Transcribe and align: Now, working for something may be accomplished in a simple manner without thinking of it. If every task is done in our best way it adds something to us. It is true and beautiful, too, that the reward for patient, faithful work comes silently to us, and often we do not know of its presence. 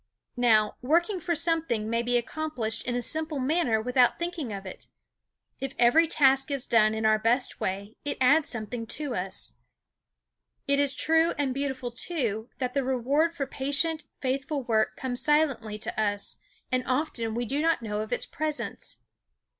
Now, 0.37 0.77
working 0.81 1.19
for 1.19 1.35
something 1.35 1.87
may 1.87 2.01
be 2.01 2.17
accomplished 2.17 2.85
in 2.87 2.95
a 2.95 3.03
simple 3.03 3.37
manner 3.37 3.79
without 3.79 4.17
thinking 4.17 4.51
of 4.51 4.65
it. 4.65 4.87
If 5.59 5.75
every 5.77 6.07
task 6.07 6.49
is 6.49 6.65
done 6.65 6.95
in 6.95 7.05
our 7.05 7.19
best 7.19 7.59
way 7.59 7.93
it 8.03 8.17
adds 8.19 8.49
something 8.49 8.87
to 8.87 9.13
us. 9.13 9.53
It 10.67 10.79
is 10.79 10.95
true 10.95 11.35
and 11.37 11.53
beautiful, 11.53 11.91
too, 11.91 12.49
that 12.57 12.73
the 12.73 12.83
reward 12.83 13.35
for 13.35 13.45
patient, 13.45 14.05
faithful 14.19 14.63
work 14.63 14.95
comes 14.97 15.21
silently 15.21 15.77
to 15.77 16.01
us, 16.01 16.37
and 16.71 16.83
often 16.87 17.35
we 17.35 17.45
do 17.45 17.61
not 17.61 17.83
know 17.83 18.01
of 18.01 18.11
its 18.11 18.25
presence. 18.25 18.97